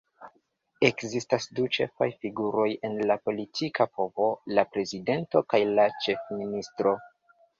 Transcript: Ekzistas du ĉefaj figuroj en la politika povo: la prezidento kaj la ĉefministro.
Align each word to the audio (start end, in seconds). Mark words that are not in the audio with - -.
Ekzistas 0.87 1.43
du 1.57 1.65
ĉefaj 1.75 2.07
figuroj 2.23 2.65
en 2.89 2.95
la 3.11 3.17
politika 3.29 3.87
povo: 3.99 4.31
la 4.59 4.65
prezidento 4.77 5.43
kaj 5.55 5.63
la 5.81 5.87
ĉefministro. 6.07 6.95